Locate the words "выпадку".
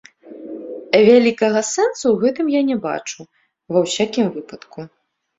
4.39-4.79